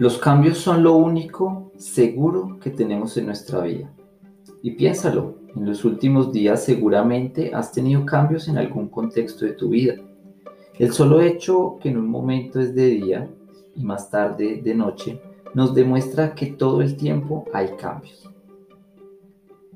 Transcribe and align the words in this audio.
Los 0.00 0.16
cambios 0.16 0.56
son 0.56 0.82
lo 0.82 0.94
único 0.94 1.72
seguro 1.76 2.58
que 2.58 2.70
tenemos 2.70 3.18
en 3.18 3.26
nuestra 3.26 3.60
vida. 3.60 3.92
Y 4.62 4.70
piénsalo, 4.70 5.34
en 5.54 5.66
los 5.66 5.84
últimos 5.84 6.32
días 6.32 6.64
seguramente 6.64 7.54
has 7.54 7.70
tenido 7.70 8.06
cambios 8.06 8.48
en 8.48 8.56
algún 8.56 8.88
contexto 8.88 9.44
de 9.44 9.52
tu 9.52 9.68
vida. 9.68 9.96
El 10.78 10.94
solo 10.94 11.20
hecho 11.20 11.76
que 11.82 11.90
en 11.90 11.98
un 11.98 12.08
momento 12.08 12.60
es 12.60 12.74
de 12.74 12.86
día 12.86 13.28
y 13.76 13.84
más 13.84 14.10
tarde 14.10 14.62
de 14.64 14.74
noche 14.74 15.20
nos 15.52 15.74
demuestra 15.74 16.34
que 16.34 16.46
todo 16.46 16.80
el 16.80 16.96
tiempo 16.96 17.44
hay 17.52 17.76
cambios. 17.76 18.26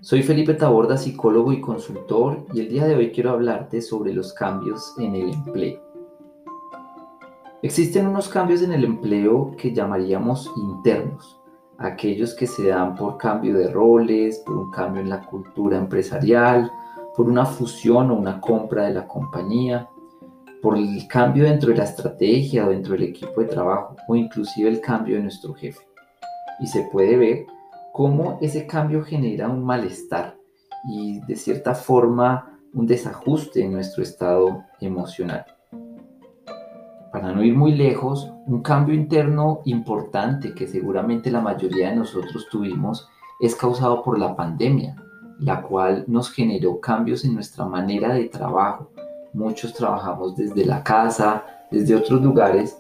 Soy 0.01 0.23
Felipe 0.23 0.55
Taborda, 0.55 0.97
psicólogo 0.97 1.53
y 1.53 1.61
consultor, 1.61 2.47
y 2.55 2.61
el 2.61 2.71
día 2.71 2.87
de 2.87 2.95
hoy 2.95 3.11
quiero 3.11 3.33
hablarte 3.33 3.83
sobre 3.83 4.15
los 4.15 4.33
cambios 4.33 4.95
en 4.97 5.17
el 5.17 5.35
empleo. 5.35 5.84
Existen 7.65 8.07
unos 8.07 8.29
cambios 8.29 8.61
en 8.61 8.75
el 8.75 8.85
empleo 8.85 9.57
que 9.57 9.73
llamaríamos 9.73 10.53
internos, 10.55 11.41
aquellos 11.79 12.35
que 12.35 12.47
se 12.47 12.69
dan 12.69 12.95
por 12.95 13.17
cambio 13.17 13.55
de 13.57 13.73
roles, 13.73 14.41
por 14.41 14.59
un 14.59 14.71
cambio 14.71 15.01
en 15.01 15.09
la 15.09 15.23
cultura 15.23 15.79
empresarial, 15.79 16.71
por 17.17 17.27
una 17.27 17.47
fusión 17.47 18.11
o 18.11 18.17
una 18.17 18.39
compra 18.39 18.85
de 18.85 18.93
la 18.93 19.09
compañía, 19.09 19.89
por 20.61 20.77
el 20.77 21.09
cambio 21.09 21.45
dentro 21.45 21.71
de 21.71 21.79
la 21.79 21.85
estrategia 21.85 22.67
o 22.67 22.69
dentro 22.69 22.93
del 22.93 23.05
equipo 23.05 23.41
de 23.41 23.47
trabajo 23.47 23.97
o 24.09 24.15
inclusive 24.15 24.69
el 24.69 24.83
cambio 24.83 25.17
de 25.17 25.23
nuestro 25.23 25.55
jefe. 25.55 25.81
Y 26.61 26.67
se 26.67 26.83
puede 26.93 27.17
ver 27.17 27.47
cómo 27.95 28.37
ese 28.43 28.67
cambio 28.67 29.03
genera 29.03 29.49
un 29.49 29.65
malestar 29.65 30.37
y 30.87 31.19
de 31.21 31.35
cierta 31.35 31.75
forma 31.75 32.59
un 32.75 32.87
desajuste 32.87 33.65
en 33.65 33.73
nuestro 33.73 34.03
estado 34.03 34.65
emocional 34.83 35.47
para 37.25 37.37
no 37.37 37.43
ir 37.43 37.57
muy 37.57 37.73
lejos, 37.73 38.31
un 38.45 38.61
cambio 38.61 38.95
interno 38.95 39.63
importante 39.65 40.53
que 40.53 40.67
seguramente 40.67 41.31
la 41.31 41.41
mayoría 41.41 41.89
de 41.89 41.97
nosotros 41.97 42.49
tuvimos 42.51 43.09
es 43.41 43.57
causado 43.57 44.03
por 44.03 44.19
la 44.19 44.37
pandemia, 44.37 45.03
la 45.39 45.63
cual 45.63 46.05
nos 46.07 46.31
generó 46.31 46.79
cambios 46.81 47.25
en 47.25 47.33
nuestra 47.33 47.65
manera 47.65 48.13
de 48.13 48.27
trabajo. 48.27 48.91
Muchos 49.33 49.73
trabajamos 49.73 50.37
desde 50.37 50.67
la 50.67 50.85
casa, 50.85 51.47
desde 51.71 51.97
otros 51.97 52.21
lugares, 52.21 52.77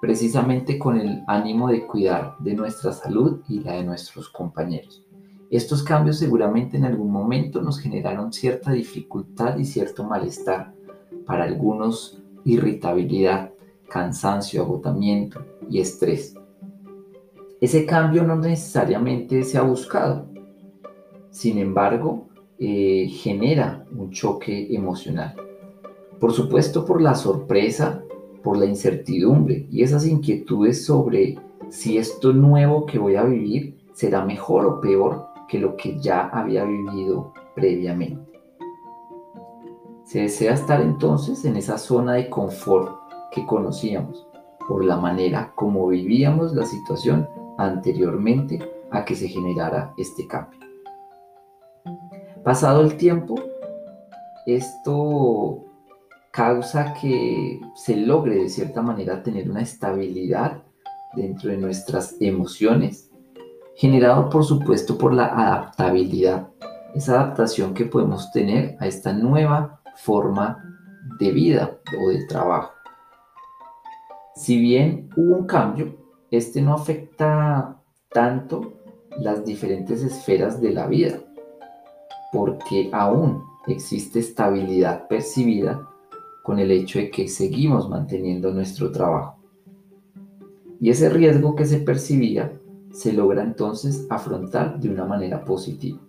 precisamente 0.00 0.78
con 0.78 0.98
el 0.98 1.22
ánimo 1.26 1.68
de 1.68 1.86
cuidar 1.86 2.36
de 2.38 2.54
nuestra 2.54 2.90
salud 2.90 3.42
y 3.50 3.60
la 3.60 3.72
de 3.72 3.84
nuestros 3.84 4.30
compañeros. 4.30 5.04
Estos 5.50 5.82
cambios 5.82 6.18
seguramente 6.18 6.78
en 6.78 6.86
algún 6.86 7.12
momento 7.12 7.60
nos 7.60 7.78
generaron 7.78 8.32
cierta 8.32 8.72
dificultad 8.72 9.58
y 9.58 9.66
cierto 9.66 10.04
malestar, 10.04 10.72
para 11.26 11.44
algunos 11.44 12.22
irritabilidad, 12.46 13.53
cansancio, 13.94 14.62
agotamiento 14.62 15.46
y 15.70 15.78
estrés. 15.78 16.34
Ese 17.60 17.86
cambio 17.86 18.24
no 18.24 18.34
necesariamente 18.34 19.44
se 19.44 19.56
ha 19.56 19.62
buscado, 19.62 20.26
sin 21.30 21.58
embargo, 21.58 22.26
eh, 22.58 23.06
genera 23.08 23.86
un 23.96 24.10
choque 24.10 24.74
emocional. 24.74 25.36
Por 26.18 26.32
supuesto, 26.32 26.84
por 26.84 27.00
la 27.00 27.14
sorpresa, 27.14 28.02
por 28.42 28.56
la 28.56 28.64
incertidumbre 28.64 29.68
y 29.70 29.84
esas 29.84 30.04
inquietudes 30.04 30.84
sobre 30.84 31.38
si 31.68 31.96
esto 31.96 32.32
nuevo 32.32 32.86
que 32.86 32.98
voy 32.98 33.14
a 33.14 33.22
vivir 33.22 33.78
será 33.92 34.24
mejor 34.24 34.66
o 34.66 34.80
peor 34.80 35.28
que 35.48 35.60
lo 35.60 35.76
que 35.76 36.00
ya 36.00 36.30
había 36.30 36.64
vivido 36.64 37.32
previamente. 37.54 38.40
Se 40.02 40.22
desea 40.22 40.54
estar 40.54 40.82
entonces 40.82 41.44
en 41.44 41.56
esa 41.56 41.78
zona 41.78 42.14
de 42.14 42.28
confort 42.28 43.03
que 43.34 43.44
conocíamos, 43.46 44.26
por 44.68 44.84
la 44.84 44.96
manera 44.96 45.52
como 45.56 45.88
vivíamos 45.88 46.54
la 46.54 46.64
situación 46.64 47.28
anteriormente 47.58 48.58
a 48.90 49.04
que 49.04 49.16
se 49.16 49.28
generara 49.28 49.92
este 49.98 50.26
cambio. 50.26 50.60
Pasado 52.44 52.82
el 52.82 52.96
tiempo, 52.96 53.34
esto 54.46 55.64
causa 56.30 56.94
que 56.94 57.60
se 57.74 57.96
logre 57.96 58.36
de 58.36 58.48
cierta 58.48 58.82
manera 58.82 59.22
tener 59.22 59.50
una 59.50 59.62
estabilidad 59.62 60.62
dentro 61.14 61.50
de 61.50 61.56
nuestras 61.56 62.16
emociones, 62.20 63.10
generado 63.76 64.28
por 64.30 64.44
supuesto 64.44 64.96
por 64.96 65.12
la 65.12 65.26
adaptabilidad, 65.26 66.48
esa 66.94 67.14
adaptación 67.14 67.74
que 67.74 67.86
podemos 67.86 68.30
tener 68.30 68.76
a 68.78 68.86
esta 68.86 69.12
nueva 69.12 69.80
forma 69.96 70.62
de 71.18 71.30
vida 71.32 71.78
o 72.00 72.08
de 72.10 72.26
trabajo. 72.26 72.73
Si 74.36 74.58
bien 74.58 75.10
hubo 75.16 75.36
un 75.36 75.46
cambio, 75.46 75.94
este 76.30 76.60
no 76.60 76.74
afecta 76.74 77.80
tanto 78.10 78.72
las 79.20 79.44
diferentes 79.44 80.02
esferas 80.02 80.60
de 80.60 80.72
la 80.72 80.88
vida, 80.88 81.20
porque 82.32 82.90
aún 82.92 83.44
existe 83.68 84.18
estabilidad 84.18 85.06
percibida 85.06 85.88
con 86.42 86.58
el 86.58 86.72
hecho 86.72 86.98
de 86.98 87.10
que 87.10 87.28
seguimos 87.28 87.88
manteniendo 87.88 88.52
nuestro 88.52 88.90
trabajo. 88.90 89.38
Y 90.80 90.90
ese 90.90 91.08
riesgo 91.08 91.54
que 91.54 91.64
se 91.64 91.78
percibía 91.78 92.52
se 92.90 93.12
logra 93.12 93.42
entonces 93.42 94.04
afrontar 94.10 94.80
de 94.80 94.90
una 94.90 95.04
manera 95.04 95.44
positiva. 95.44 96.00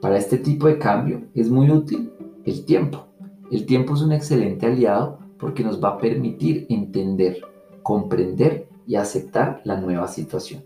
Para 0.00 0.18
este 0.18 0.38
tipo 0.38 0.66
de 0.66 0.78
cambio 0.78 1.22
es 1.34 1.48
muy 1.48 1.70
útil 1.70 2.12
el 2.44 2.64
tiempo. 2.64 3.06
El 3.50 3.64
tiempo 3.64 3.94
es 3.94 4.02
un 4.02 4.12
excelente 4.12 4.66
aliado 4.66 5.27
porque 5.38 5.64
nos 5.64 5.82
va 5.82 5.90
a 5.90 5.98
permitir 5.98 6.66
entender, 6.68 7.38
comprender 7.82 8.68
y 8.86 8.96
aceptar 8.96 9.60
la 9.64 9.80
nueva 9.80 10.08
situación. 10.08 10.64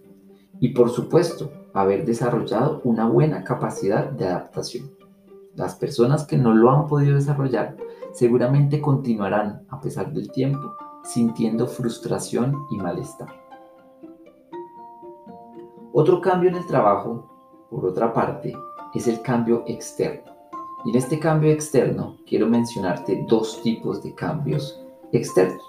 Y 0.61 0.69
por 0.69 0.91
supuesto, 0.91 1.51
haber 1.75 2.05
desarrollado 2.05 2.81
una 2.85 3.09
buena 3.09 3.45
capacidad 3.45 4.11
de 4.11 4.27
adaptación. 4.27 4.91
Las 5.55 5.75
personas 5.75 6.27
que 6.27 6.39
no 6.39 6.55
lo 6.55 6.71
han 6.71 6.87
podido 6.87 7.15
desarrollar 7.15 7.77
seguramente 8.13 8.81
continuarán, 8.81 9.67
a 9.69 9.81
pesar 9.81 10.13
del 10.13 10.31
tiempo, 10.31 10.75
sintiendo 11.05 11.67
frustración 11.67 12.67
y 12.71 12.77
malestar. 12.77 13.29
Otro 15.93 16.21
cambio 16.21 16.49
en 16.49 16.57
el 16.57 16.67
trabajo, 16.67 17.29
por 17.71 17.85
otra 17.85 18.13
parte, 18.13 18.55
es 18.95 19.09
el 19.09 19.21
cambio 19.21 19.65
externo. 19.67 20.32
Y 20.85 20.91
en 20.91 20.97
este 20.97 21.19
cambio 21.19 21.51
externo 21.51 22.17
quiero 22.27 22.49
mencionarte 22.49 23.25
dos 23.29 23.63
tipos 23.63 24.03
de 24.03 24.15
cambios 24.15 24.81
externos. 25.13 25.63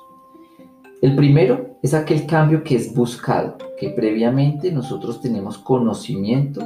El 1.02 1.16
primero 1.16 1.78
es 1.82 1.94
aquel 1.94 2.26
cambio 2.26 2.64
que 2.64 2.76
es 2.76 2.94
buscado, 2.94 3.58
que 3.78 3.90
previamente 3.90 4.72
nosotros 4.72 5.22
tenemos 5.22 5.58
conocimiento 5.58 6.62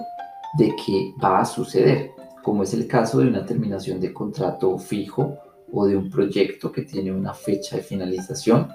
de 0.57 0.75
que 0.85 1.13
va 1.21 1.39
a 1.39 1.45
suceder, 1.45 2.11
como 2.43 2.63
es 2.63 2.73
el 2.73 2.87
caso 2.87 3.19
de 3.19 3.27
una 3.27 3.45
terminación 3.45 3.99
de 3.99 4.13
contrato 4.13 4.77
fijo 4.77 5.37
o 5.71 5.85
de 5.85 5.97
un 5.97 6.09
proyecto 6.09 6.71
que 6.71 6.83
tiene 6.83 7.11
una 7.11 7.33
fecha 7.33 7.75
de 7.75 7.81
finalización, 7.81 8.69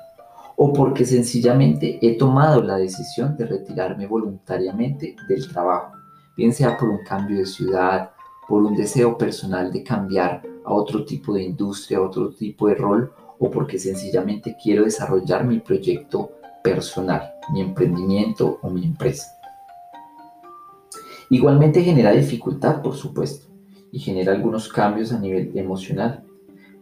o 0.56 0.72
porque 0.72 1.04
sencillamente 1.04 1.98
he 2.02 2.18
tomado 2.18 2.62
la 2.62 2.76
decisión 2.76 3.36
de 3.36 3.46
retirarme 3.46 4.06
voluntariamente 4.06 5.16
del 5.28 5.48
trabajo, 5.48 5.92
bien 6.36 6.52
sea 6.52 6.76
por 6.76 6.88
un 6.88 7.04
cambio 7.04 7.38
de 7.38 7.46
ciudad, 7.46 8.10
por 8.52 8.64
un 8.64 8.76
deseo 8.76 9.16
personal 9.16 9.72
de 9.72 9.82
cambiar 9.82 10.42
a 10.66 10.74
otro 10.74 11.06
tipo 11.06 11.32
de 11.32 11.42
industria, 11.42 11.96
a 11.96 12.02
otro 12.02 12.34
tipo 12.34 12.68
de 12.68 12.74
rol, 12.74 13.10
o 13.38 13.50
porque 13.50 13.78
sencillamente 13.78 14.58
quiero 14.62 14.84
desarrollar 14.84 15.46
mi 15.46 15.60
proyecto 15.60 16.32
personal, 16.62 17.32
mi 17.50 17.62
emprendimiento 17.62 18.58
o 18.60 18.68
mi 18.68 18.84
empresa. 18.84 19.26
Igualmente 21.30 21.82
genera 21.82 22.12
dificultad, 22.12 22.82
por 22.82 22.94
supuesto, 22.94 23.46
y 23.90 24.00
genera 24.00 24.34
algunos 24.34 24.68
cambios 24.68 25.12
a 25.12 25.18
nivel 25.18 25.56
emocional, 25.56 26.22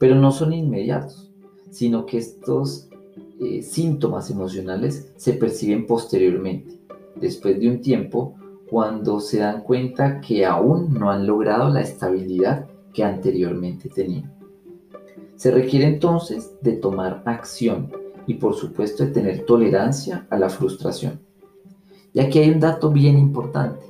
pero 0.00 0.16
no 0.16 0.32
son 0.32 0.52
inmediatos, 0.52 1.30
sino 1.70 2.04
que 2.04 2.18
estos 2.18 2.88
eh, 3.40 3.62
síntomas 3.62 4.28
emocionales 4.28 5.12
se 5.14 5.34
perciben 5.34 5.86
posteriormente, 5.86 6.80
después 7.14 7.60
de 7.60 7.68
un 7.68 7.80
tiempo 7.80 8.34
cuando 8.70 9.18
se 9.18 9.40
dan 9.40 9.62
cuenta 9.62 10.20
que 10.20 10.46
aún 10.46 10.94
no 10.94 11.10
han 11.10 11.26
logrado 11.26 11.68
la 11.70 11.80
estabilidad 11.80 12.68
que 12.94 13.02
anteriormente 13.02 13.88
tenían. 13.88 14.32
Se 15.34 15.50
requiere 15.50 15.86
entonces 15.86 16.52
de 16.62 16.74
tomar 16.74 17.22
acción 17.24 17.90
y 18.26 18.34
por 18.34 18.54
supuesto 18.54 19.04
de 19.04 19.10
tener 19.10 19.44
tolerancia 19.44 20.26
a 20.30 20.38
la 20.38 20.48
frustración. 20.48 21.20
Y 22.12 22.20
aquí 22.20 22.38
hay 22.38 22.50
un 22.50 22.60
dato 22.60 22.90
bien 22.90 23.18
importante. 23.18 23.86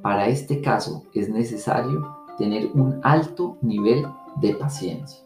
Para 0.00 0.28
este 0.28 0.60
caso 0.60 1.04
es 1.12 1.28
necesario 1.28 2.16
tener 2.38 2.70
un 2.74 3.00
alto 3.02 3.58
nivel 3.60 4.04
de 4.40 4.54
paciencia, 4.54 5.22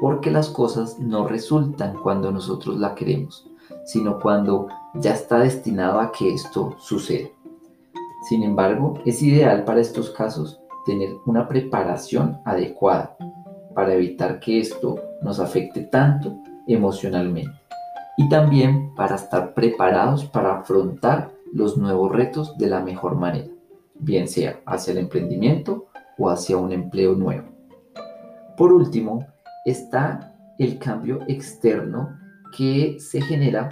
porque 0.00 0.30
las 0.30 0.48
cosas 0.48 0.98
no 0.98 1.26
resultan 1.28 1.96
cuando 2.02 2.32
nosotros 2.32 2.78
la 2.78 2.94
queremos, 2.94 3.48
sino 3.84 4.18
cuando 4.18 4.68
ya 4.94 5.12
está 5.12 5.38
destinado 5.38 6.00
a 6.00 6.10
que 6.10 6.34
esto 6.34 6.74
suceda. 6.78 7.28
Sin 8.28 8.42
embargo, 8.42 8.94
es 9.06 9.22
ideal 9.22 9.64
para 9.64 9.80
estos 9.80 10.10
casos 10.10 10.60
tener 10.84 11.10
una 11.26 11.48
preparación 11.48 12.38
adecuada 12.44 13.16
para 13.74 13.94
evitar 13.94 14.40
que 14.40 14.60
esto 14.60 14.96
nos 15.22 15.40
afecte 15.40 15.82
tanto 15.82 16.36
emocionalmente. 16.66 17.50
y 18.20 18.28
también 18.28 18.94
para 18.94 19.14
estar 19.16 19.54
preparados 19.54 20.26
para 20.26 20.58
afrontar 20.58 21.30
los 21.54 21.78
nuevos 21.78 22.12
retos 22.12 22.58
de 22.58 22.66
la 22.66 22.80
mejor 22.80 23.14
manera, 23.14 23.48
bien 23.94 24.28
sea 24.28 24.60
hacia 24.66 24.92
el 24.92 24.98
emprendimiento 24.98 25.86
o 26.18 26.28
hacia 26.28 26.58
un 26.58 26.70
empleo 26.70 27.14
nuevo. 27.14 27.48
Por 28.58 28.74
último, 28.74 29.26
está 29.64 30.34
el 30.58 30.78
cambio 30.78 31.20
externo 31.28 32.18
que 32.54 32.98
se 33.00 33.22
genera 33.22 33.70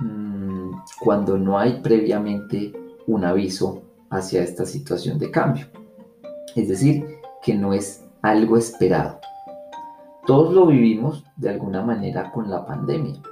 mmm, 0.00 0.70
cuando 1.00 1.36
no 1.36 1.58
hay 1.58 1.80
previamente 1.82 2.72
un 3.08 3.24
aviso 3.24 3.82
hacia 4.10 4.42
esta 4.42 4.64
situación 4.64 5.18
de 5.18 5.30
cambio. 5.30 5.66
Es 6.56 6.68
decir, 6.68 7.18
que 7.42 7.54
no 7.54 7.72
es 7.72 8.04
algo 8.22 8.56
esperado. 8.56 9.20
Todos 10.26 10.52
lo 10.52 10.66
vivimos 10.66 11.24
de 11.36 11.50
alguna 11.50 11.82
manera 11.82 12.30
con 12.32 12.50
la 12.50 12.66
pandemia. 12.66 13.22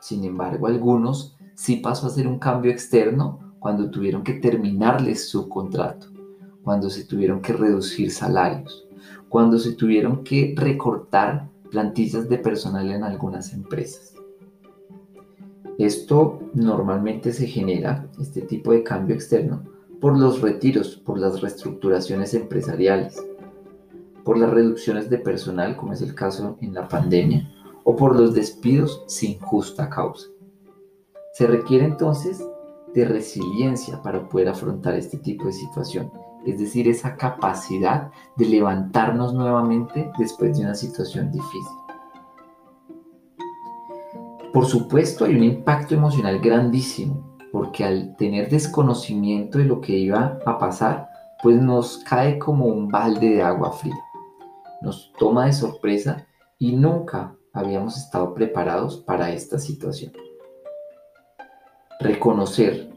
Sin 0.00 0.24
embargo, 0.24 0.66
algunos 0.66 1.36
sí 1.54 1.76
pasó 1.76 2.06
a 2.06 2.10
ser 2.10 2.26
un 2.26 2.38
cambio 2.38 2.70
externo 2.70 3.54
cuando 3.58 3.90
tuvieron 3.90 4.24
que 4.24 4.34
terminarles 4.34 5.28
su 5.28 5.48
contrato, 5.48 6.06
cuando 6.64 6.88
se 6.88 7.04
tuvieron 7.04 7.42
que 7.42 7.52
reducir 7.52 8.10
salarios, 8.10 8.86
cuando 9.28 9.58
se 9.58 9.72
tuvieron 9.72 10.24
que 10.24 10.54
recortar 10.56 11.48
plantillas 11.70 12.28
de 12.28 12.38
personal 12.38 12.90
en 12.90 13.04
algunas 13.04 13.52
empresas. 13.52 14.14
Esto 15.78 16.40
normalmente 16.54 17.32
se 17.32 17.46
genera, 17.46 18.06
este 18.18 18.42
tipo 18.42 18.72
de 18.72 18.82
cambio 18.82 19.14
externo, 19.14 19.62
por 20.00 20.18
los 20.18 20.40
retiros, 20.40 20.96
por 20.96 21.18
las 21.18 21.40
reestructuraciones 21.40 22.32
empresariales, 22.34 23.22
por 24.24 24.38
las 24.38 24.50
reducciones 24.50 25.10
de 25.10 25.18
personal, 25.18 25.76
como 25.76 25.92
es 25.92 26.00
el 26.02 26.14
caso 26.14 26.56
en 26.60 26.74
la 26.74 26.88
pandemia, 26.88 27.52
o 27.84 27.96
por 27.96 28.16
los 28.16 28.34
despidos 28.34 29.04
sin 29.06 29.38
justa 29.38 29.90
causa. 29.90 30.28
Se 31.34 31.46
requiere 31.46 31.84
entonces 31.84 32.44
de 32.94 33.04
resiliencia 33.04 34.02
para 34.02 34.28
poder 34.28 34.48
afrontar 34.48 34.94
este 34.94 35.18
tipo 35.18 35.46
de 35.46 35.52
situación, 35.52 36.10
es 36.46 36.58
decir, 36.58 36.88
esa 36.88 37.16
capacidad 37.16 38.10
de 38.36 38.46
levantarnos 38.46 39.34
nuevamente 39.34 40.10
después 40.18 40.56
de 40.56 40.64
una 40.64 40.74
situación 40.74 41.30
difícil. 41.30 41.76
Por 44.52 44.66
supuesto, 44.66 45.24
hay 45.24 45.36
un 45.36 45.44
impacto 45.44 45.94
emocional 45.94 46.40
grandísimo 46.40 47.29
porque 47.70 47.84
al 47.84 48.16
tener 48.16 48.50
desconocimiento 48.50 49.58
de 49.58 49.64
lo 49.64 49.80
que 49.80 49.92
iba 49.96 50.40
a 50.44 50.58
pasar, 50.58 51.08
pues 51.40 51.62
nos 51.62 51.98
cae 51.98 52.36
como 52.36 52.66
un 52.66 52.88
balde 52.88 53.36
de 53.36 53.42
agua 53.42 53.70
fría. 53.70 53.94
Nos 54.82 55.12
toma 55.20 55.46
de 55.46 55.52
sorpresa 55.52 56.26
y 56.58 56.72
nunca 56.72 57.32
habíamos 57.52 57.96
estado 57.96 58.34
preparados 58.34 58.96
para 58.96 59.30
esta 59.30 59.60
situación. 59.60 60.10
Reconocer 62.00 62.90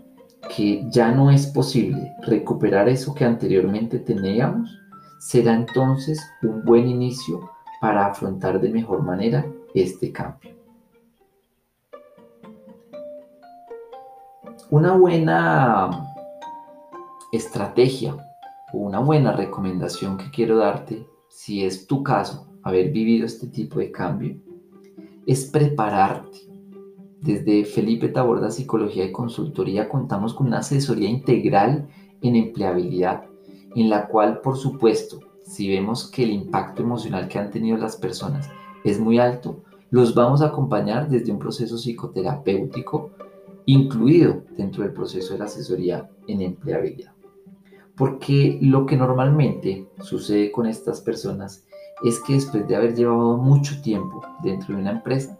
que 0.56 0.84
ya 0.90 1.12
no 1.12 1.30
es 1.30 1.46
posible 1.46 2.12
recuperar 2.24 2.90
eso 2.90 3.14
que 3.14 3.26
anteriormente 3.26 4.00
teníamos 4.00 4.76
será 5.20 5.54
entonces 5.54 6.20
un 6.42 6.66
buen 6.66 6.88
inicio 6.88 7.48
para 7.80 8.08
afrontar 8.08 8.60
de 8.60 8.70
mejor 8.70 9.04
manera 9.04 9.46
este 9.76 10.12
cambio. 10.12 10.63
Una 14.74 14.94
buena 14.98 16.16
estrategia 17.32 18.18
o 18.74 18.80
una 18.80 18.98
buena 18.98 19.32
recomendación 19.32 20.18
que 20.18 20.32
quiero 20.32 20.58
darte, 20.58 21.08
si 21.30 21.64
es 21.64 21.86
tu 21.86 22.02
caso, 22.02 22.48
haber 22.64 22.92
vivido 22.92 23.28
este 23.28 23.46
tipo 23.46 23.78
de 23.78 23.92
cambio, 23.92 24.36
es 25.28 25.46
prepararte. 25.46 26.40
Desde 27.22 27.66
Felipe 27.66 28.08
Taborda 28.08 28.50
Psicología 28.50 29.06
y 29.06 29.12
Consultoría 29.12 29.88
contamos 29.88 30.34
con 30.34 30.48
una 30.48 30.58
asesoría 30.58 31.08
integral 31.08 31.88
en 32.24 32.36
empleabilidad, 32.36 33.26
en 33.76 33.92
la 33.92 34.08
cual, 34.08 34.42
por 34.42 34.58
supuesto, 34.58 35.20
si 35.46 35.70
vemos 35.70 36.10
que 36.10 36.24
el 36.24 36.32
impacto 36.32 36.82
emocional 36.82 37.28
que 37.28 37.38
han 37.38 37.52
tenido 37.52 37.78
las 37.78 37.96
personas 37.96 38.50
es 38.84 39.00
muy 39.00 39.20
alto, 39.20 39.62
los 39.92 40.16
vamos 40.16 40.42
a 40.42 40.48
acompañar 40.48 41.10
desde 41.10 41.32
un 41.32 41.38
proceso 41.38 41.78
psicoterapéutico 41.78 43.12
incluido 43.66 44.44
dentro 44.58 44.84
del 44.84 44.94
proceso 44.94 45.34
de 45.34 45.40
la 45.40 45.46
asesoría 45.46 46.10
en 46.28 46.42
empleabilidad. 46.42 47.14
Porque 47.96 48.58
lo 48.62 48.86
que 48.86 48.98
normalmente 48.98 49.88
sucede 50.02 50.52
con 50.52 50.66
estas 50.66 51.02
personas 51.02 51.66
es 52.04 52.20
que 52.22 52.34
después 52.34 52.68
de 52.68 52.76
haber 52.76 52.96
llevado 52.96 53.38
mucho 53.38 53.82
tiempo 53.82 54.22
dentro 54.44 54.76
de 54.76 54.82
una 54.82 54.92
empresa 54.92 55.40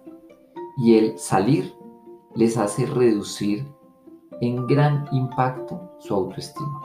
y 0.78 0.98
el 0.98 1.18
salir 1.18 1.74
les 2.36 2.58
hace 2.58 2.86
reducir 2.86 3.66
en 4.42 4.66
gran 4.68 5.08
impacto 5.12 5.92
su 6.00 6.14
autoestima. 6.14 6.82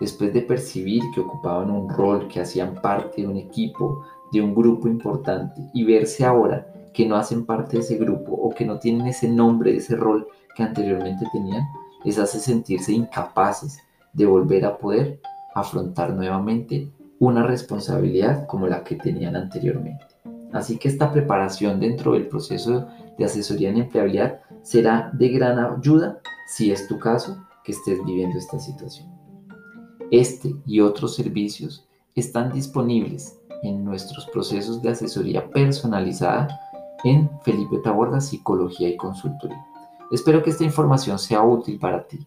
Después 0.00 0.32
de 0.34 0.42
percibir 0.42 1.02
que 1.14 1.20
ocupaban 1.20 1.70
un 1.70 1.88
rol, 1.88 2.28
que 2.28 2.40
hacían 2.40 2.74
parte 2.82 3.22
de 3.22 3.28
un 3.28 3.36
equipo, 3.36 4.04
de 4.32 4.42
un 4.42 4.54
grupo 4.54 4.88
importante 4.88 5.62
y 5.72 5.84
verse 5.84 6.24
ahora 6.24 6.66
que 6.92 7.06
no 7.06 7.16
hacen 7.16 7.46
parte 7.46 7.76
de 7.76 7.82
ese 7.82 7.96
grupo 7.96 8.32
o 8.32 8.50
que 8.50 8.64
no 8.64 8.78
tienen 8.78 9.06
ese 9.06 9.28
nombre, 9.28 9.76
ese 9.76 9.96
rol 9.96 10.26
que 10.56 10.62
anteriormente 10.62 11.26
tenían, 11.32 11.64
les 12.04 12.18
hace 12.18 12.40
sentirse 12.40 12.92
incapaces 12.92 13.78
de 14.12 14.26
volver 14.26 14.64
a 14.64 14.78
poder 14.78 15.20
afrontar 15.54 16.14
nuevamente 16.14 16.90
una 17.18 17.42
responsabilidad 17.42 18.46
como 18.46 18.66
la 18.66 18.82
que 18.82 18.96
tenían 18.96 19.36
anteriormente. 19.36 20.04
Así 20.52 20.78
que 20.78 20.88
esta 20.88 21.12
preparación 21.12 21.80
dentro 21.80 22.12
del 22.12 22.28
proceso 22.28 22.86
de 23.18 23.24
asesoría 23.24 23.70
en 23.70 23.78
empleabilidad 23.78 24.40
será 24.62 25.10
de 25.12 25.28
gran 25.28 25.58
ayuda 25.58 26.20
si 26.46 26.70
es 26.70 26.86
tu 26.88 26.98
caso 26.98 27.36
que 27.64 27.72
estés 27.72 28.02
viviendo 28.04 28.38
esta 28.38 28.58
situación. 28.58 29.08
Este 30.10 30.54
y 30.64 30.80
otros 30.80 31.16
servicios 31.16 31.86
están 32.14 32.52
disponibles 32.52 33.38
en 33.62 33.84
nuestros 33.84 34.26
procesos 34.26 34.80
de 34.80 34.90
asesoría 34.90 35.50
personalizada 35.50 36.60
en 37.04 37.28
Felipe 37.42 37.78
Taborda 37.82 38.20
Psicología 38.20 38.88
y 38.88 38.96
Consultoría. 38.96 39.64
Espero 40.10 40.42
que 40.42 40.50
esta 40.50 40.64
información 40.64 41.18
sea 41.18 41.42
útil 41.42 41.78
para 41.78 42.06
ti, 42.06 42.26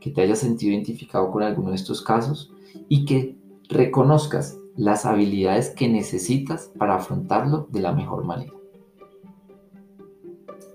que 0.00 0.10
te 0.10 0.22
hayas 0.22 0.38
sentido 0.38 0.72
identificado 0.72 1.30
con 1.30 1.42
alguno 1.42 1.70
de 1.70 1.76
estos 1.76 2.02
casos 2.02 2.52
y 2.88 3.04
que 3.04 3.36
reconozcas 3.68 4.56
las 4.76 5.06
habilidades 5.06 5.70
que 5.70 5.88
necesitas 5.88 6.70
para 6.78 6.96
afrontarlo 6.96 7.66
de 7.70 7.80
la 7.80 7.92
mejor 7.92 8.24
manera. 8.24 8.52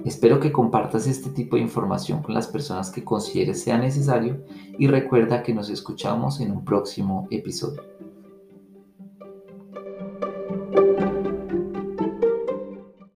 Espero 0.04 0.40
que 0.40 0.52
compartas 0.52 1.06
este 1.06 1.30
tipo 1.30 1.56
de 1.56 1.62
información 1.62 2.24
con 2.24 2.34
las 2.34 2.48
personas 2.48 2.90
que 2.90 3.04
consideres 3.04 3.62
sea 3.62 3.78
necesario 3.78 4.44
y 4.80 4.88
recuerda 4.88 5.44
que 5.44 5.54
nos 5.54 5.70
escuchamos 5.70 6.40
en 6.42 6.52
un 6.52 6.66
próximo 6.66 7.28
episodio. 7.30 7.84